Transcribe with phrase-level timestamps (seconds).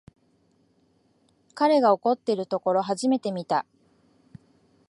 [1.53, 3.67] 彼が怒ってるところ初めて見た